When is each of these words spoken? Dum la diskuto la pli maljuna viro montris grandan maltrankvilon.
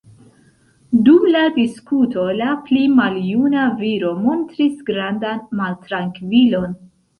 Dum 1.09 1.27
la 1.35 1.43
diskuto 1.57 2.23
la 2.39 2.47
pli 2.71 2.81
maljuna 3.01 3.67
viro 3.83 4.15
montris 4.25 4.83
grandan 4.91 5.47
maltrankvilon. 5.63 6.77